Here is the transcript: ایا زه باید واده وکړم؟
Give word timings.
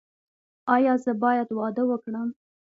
ایا 0.75 0.93
زه 1.03 1.11
باید 1.23 1.49
واده 1.57 1.83
وکړم؟ 1.87 2.29